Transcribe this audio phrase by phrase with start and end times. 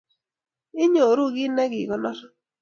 [0.83, 2.17] Inyoruu kiit negekonor